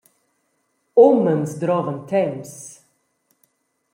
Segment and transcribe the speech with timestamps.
[1.05, 2.51] Umens drovan temps.